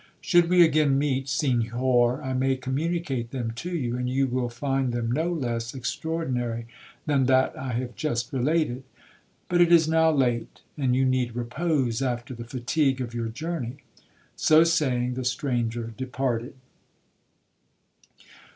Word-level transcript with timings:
Should 0.19 0.49
we 0.49 0.63
again 0.65 0.97
meet, 0.97 1.29
Senhor, 1.29 2.23
I 2.23 2.33
may 2.33 2.55
communicate 2.55 3.29
them 3.29 3.51
to 3.57 3.69
you, 3.69 3.97
and 3.97 4.09
you 4.09 4.25
will 4.25 4.49
find 4.49 4.91
them 4.91 5.11
no 5.11 5.31
less 5.31 5.75
extraordinary 5.75 6.65
than 7.05 7.27
that 7.27 7.55
I 7.55 7.73
have 7.73 7.95
just 7.95 8.33
related. 8.33 8.81
But 9.47 9.61
it 9.61 9.71
is 9.71 9.87
now 9.87 10.09
late, 10.09 10.61
and 10.75 10.95
you 10.95 11.05
need 11.05 11.35
repose 11.35 12.01
after 12.01 12.33
the 12.33 12.45
fatigue 12.45 12.99
of 12.99 13.13
your 13.13 13.27
journey.'—So 13.27 14.63
saying, 14.63 15.13
the 15.13 15.23
stranger 15.23 15.93
departed. 15.95 16.55